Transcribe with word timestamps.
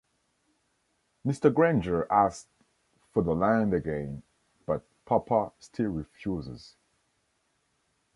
Mr. 1.23 1.53
Granger 1.53 2.11
asks 2.11 2.47
for 3.13 3.21
the 3.21 3.35
land 3.35 3.71
again, 3.71 4.23
but 4.65 4.83
Papa 5.05 5.51
still 5.59 5.89
refuses. 5.91 6.75